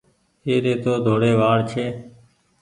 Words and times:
اي 0.45 0.55
ري 0.63 0.73
تو 0.83 0.91
ڌوڙي 1.05 1.31
وآڙ 1.39 1.57
ڇي۔ 1.69 1.85